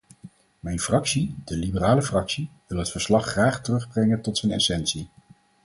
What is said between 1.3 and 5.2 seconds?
de liberale fractie, wil het verslag graag terugbrengen tot zijn essentie.